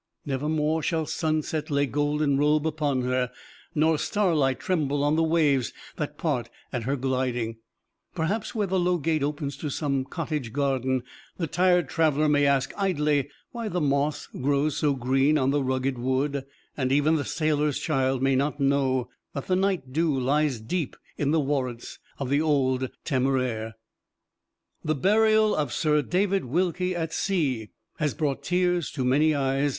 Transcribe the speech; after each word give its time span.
Nevermore 0.25 0.81
shall 0.81 1.05
sunset 1.05 1.69
lay 1.69 1.85
golden 1.85 2.35
robe 2.35 2.65
upon 2.65 3.03
her, 3.03 3.29
nor 3.75 3.99
starlight 3.99 4.59
tremble 4.59 5.03
on 5.03 5.15
the 5.15 5.21
waves 5.21 5.73
that 5.97 6.17
part 6.17 6.49
at 6.73 6.85
her 6.85 6.95
gliding. 6.95 7.57
Perhaps 8.15 8.55
where 8.55 8.65
the 8.65 8.79
low 8.79 8.97
gate 8.97 9.21
opens 9.21 9.55
to 9.57 9.69
some 9.69 10.03
cottage 10.03 10.51
garden, 10.53 11.03
the 11.37 11.45
tired 11.45 11.87
traveler 11.87 12.27
may 12.27 12.47
ask, 12.47 12.73
idly, 12.77 13.29
why 13.51 13.67
the 13.67 13.79
moss 13.79 14.25
grows 14.25 14.75
so 14.75 14.95
green 14.95 15.37
on 15.37 15.51
the 15.51 15.63
rugged 15.63 15.99
wood; 15.99 16.45
and 16.75 16.91
even 16.91 17.13
the 17.15 17.23
sailor's 17.23 17.77
child 17.77 18.23
may 18.23 18.35
not 18.35 18.59
know 18.59 19.07
that 19.35 19.45
the 19.45 19.55
night 19.55 19.93
dew 19.93 20.19
lies 20.19 20.59
deep 20.59 20.95
in 21.15 21.29
the 21.29 21.39
warrents 21.39 21.99
of 22.17 22.29
the 22.31 22.41
old 22.41 22.89
Temeraire." 23.05 23.75
"The 24.83 24.95
Burial 24.95 25.55
of 25.55 25.71
Sir 25.71 26.01
David 26.01 26.45
Wilkie 26.45 26.95
at 26.95 27.13
Sea" 27.13 27.69
has 27.99 28.15
brought 28.15 28.41
tears 28.41 28.89
to 28.93 29.05
many 29.05 29.35
eyes. 29.35 29.69